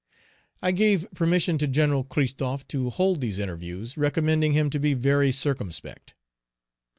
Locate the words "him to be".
4.53-4.95